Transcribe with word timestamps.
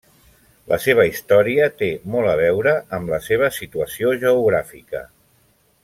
La 0.71 0.77
seva 0.85 1.03
història 1.09 1.67
té 1.83 1.89
molt 2.15 2.31
a 2.31 2.33
veure 2.41 2.73
amb 2.99 3.13
la 3.15 3.21
seva 3.29 3.51
situació 3.61 4.15
geogràfica. 4.25 5.05